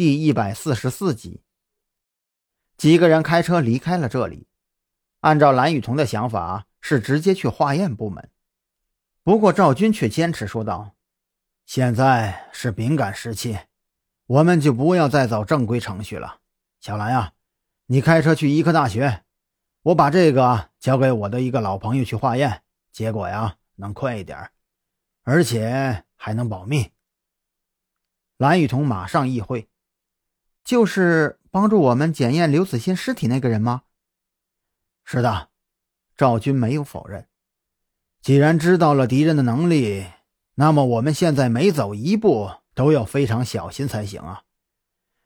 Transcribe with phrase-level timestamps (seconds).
[0.00, 1.42] 第一百四十四集。
[2.78, 4.48] 几个人开车离开了这里。
[5.18, 8.30] 按照蓝雨桐的想法，是直接去化验部门。
[9.22, 10.92] 不过赵军却坚持说道
[11.66, 13.58] ：“现在是敏感时期，
[14.24, 16.40] 我们就不要再走正规程序了。
[16.80, 17.34] 小兰呀，
[17.84, 19.24] 你开车去医科大学，
[19.82, 24.50] 我把这个交给我的一个老朋友去化验，结果呀能快一点，
[25.24, 26.90] 而且还能保密。”
[28.38, 29.68] 蓝雨桐马上意会。
[30.64, 33.82] 就是帮助我们检验刘子欣尸体那个人吗？
[35.04, 35.48] 是的，
[36.16, 37.26] 赵军没有否认。
[38.22, 40.06] 既然知道了敌人的能力，
[40.54, 44.42] 那么我们现在每走一步都要非常小心才行啊。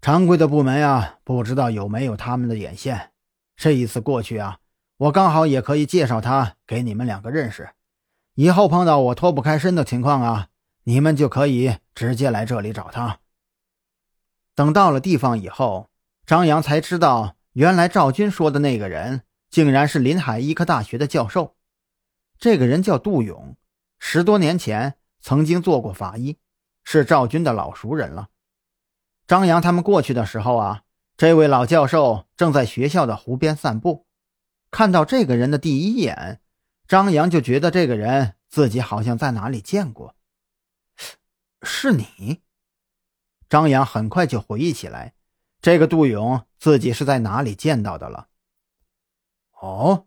[0.00, 3.10] 常规的部门啊，不知道有没有他们的眼线。
[3.56, 4.58] 这一次过去啊，
[4.98, 7.70] 我刚好也可以介绍他给你们两个认识。
[8.34, 10.48] 以后碰到我脱不开身的情况啊，
[10.84, 13.18] 你们就可以直接来这里找他。
[14.56, 15.90] 等到了地方以后，
[16.24, 21.54] 张扬才知道，原来赵军说的那个人竟然是临海医科大学的教授。
[22.38, 23.54] 这个人叫杜勇，
[23.98, 26.38] 十多年前曾经做过法医，
[26.82, 28.28] 是赵军的老熟人了。
[29.26, 30.82] 张扬他们过去的时候啊，
[31.18, 34.06] 这位老教授正在学校的湖边散步，
[34.70, 36.40] 看到这个人的第一眼，
[36.88, 40.14] 张扬就觉得这个人自己好像在哪里见过。
[41.62, 42.40] 是你？
[43.48, 45.14] 张扬很快就回忆起来，
[45.60, 48.28] 这个杜勇自己是在哪里见到的了。
[49.60, 50.06] 哦，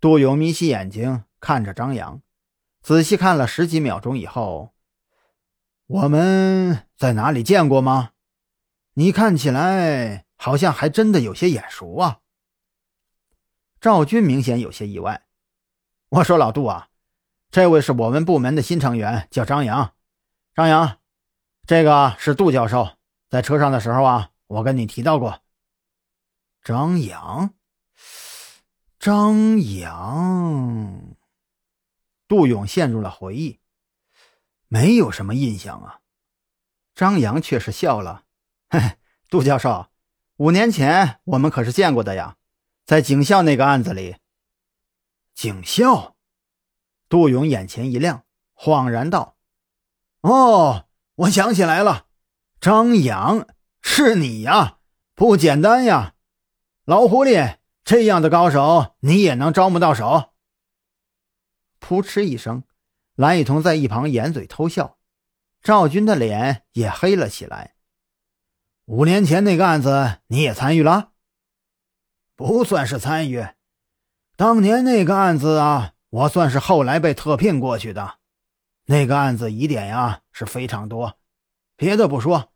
[0.00, 2.20] 杜勇眯起眼睛看着张扬，
[2.82, 4.74] 仔细看了十几秒钟以后，
[5.86, 8.10] 我们在哪里见过吗？
[8.94, 12.20] 你看起来好像还真的有些眼熟啊。
[13.80, 15.26] 赵军明显有些意外。
[16.10, 16.90] 我说：“老杜啊，
[17.50, 19.94] 这位是我们部门的新成员，叫张扬。
[20.54, 20.98] 张扬。”
[21.66, 22.98] 这个是杜教授，
[23.30, 25.40] 在车上的时候啊，我跟你提到过。
[26.62, 27.54] 张扬，
[28.98, 31.16] 张扬，
[32.28, 33.60] 杜勇陷入了回忆，
[34.68, 36.00] 没有什么印象啊。
[36.94, 38.24] 张扬却是笑了，
[38.68, 38.98] 嘿嘿，
[39.30, 39.88] 杜教授，
[40.36, 42.36] 五年前我们可是见过的呀，
[42.84, 44.16] 在警校那个案子里。
[45.32, 46.14] 警校，
[47.08, 49.38] 杜勇眼前一亮，恍然道
[50.20, 50.83] ：“哦。”
[51.16, 52.06] 我想起来了，
[52.60, 53.46] 张扬
[53.80, 54.78] 是你呀，
[55.14, 56.14] 不简单呀，
[56.84, 60.32] 老狐狸，这样的高手你也能招募到手？
[61.80, 62.64] 噗嗤一声，
[63.14, 64.98] 蓝雨桐在一旁掩嘴偷笑，
[65.62, 67.74] 赵军的脸也黑了起来。
[68.86, 71.12] 五年前那个案子你也参与了？
[72.34, 73.46] 不算是参与，
[74.36, 78.18] 当年那个案子啊，我算是后来被特聘过去的。
[78.86, 81.16] 那个案子疑点呀是非常多，
[81.76, 82.52] 别的不说，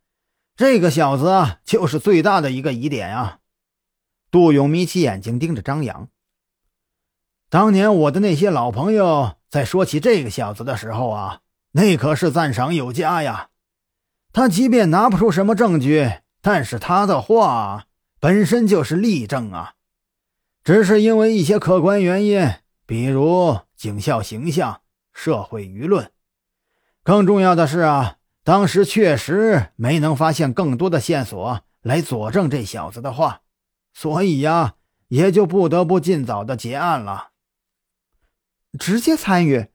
[0.56, 3.38] 这个小子就是最大的一个疑点啊。
[4.30, 6.08] 杜勇眯起眼睛盯着张扬。
[7.48, 11.40] 当年我的那些老朋友在说起这个小子的时候啊，
[11.70, 13.48] 那可是赞赏有加呀。
[14.32, 16.10] 他即便拿不出什么证据，
[16.42, 17.86] 但是他的话
[18.18, 19.76] 本身就是例证啊。
[20.64, 22.46] 只是因为一些客观原因，
[22.84, 26.10] 比如警校形象、社会舆论。
[27.08, 33.40] 更重要的是啊，当时确实没能发现更多的线索来佐证这小子的话，
[33.94, 34.74] 所以呀，
[35.08, 37.30] 也就不得不尽早的结案了。
[38.78, 39.68] 直接参与，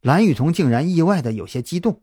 [0.00, 2.00] 蓝雨桐竟然意外的有些激动。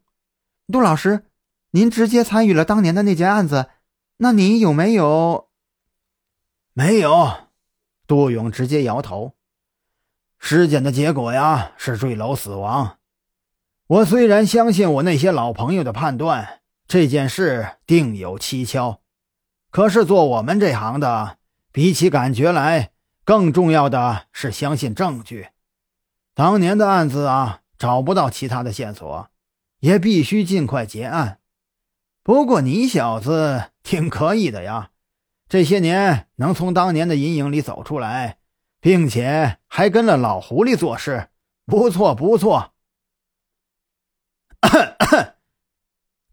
[0.72, 1.26] 杜老师，
[1.72, 3.72] 您直接参与了当年的那件案子，
[4.18, 5.50] 那你有没有？
[6.74, 7.50] 没有，
[8.06, 9.34] 杜勇直接摇头。
[10.38, 12.99] 尸检的结果呀，是坠楼死亡。
[13.90, 19.00] 我虽然相信我那些老朋友的判断，这件事定有蹊跷，
[19.72, 21.38] 可是做我们这行的，
[21.72, 22.92] 比起感觉来，
[23.26, 25.48] 更重要的是相信证据。
[26.36, 29.28] 当年的案子啊，找不到其他的线索，
[29.80, 31.40] 也必须尽快结案。
[32.22, 34.92] 不过你小子挺可以的呀，
[35.48, 38.38] 这些年能从当年的阴影里走出来，
[38.80, 41.30] 并且还跟了老狐狸做事，
[41.66, 42.74] 不错不错。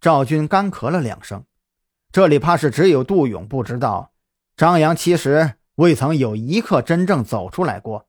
[0.01, 1.45] 赵军干咳了两声，
[2.13, 4.13] 这里怕是只有杜勇不知道，
[4.57, 8.09] 张扬其实未曾有一刻真正走出来过。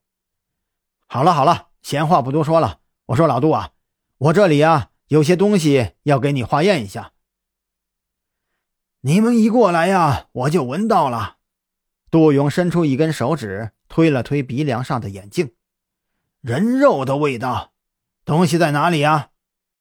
[1.08, 2.80] 好了好了，闲话不多说了。
[3.08, 3.72] 我说老杜啊，
[4.18, 7.14] 我这里啊有些东西要给你化验一下。
[9.02, 11.38] 你们一过来呀，我就闻到了。
[12.12, 15.54] 杜勇伸出一根手指，推了推鼻梁上的眼镜，
[16.42, 17.74] 人肉的味道。
[18.26, 19.30] 东西在哪里呀？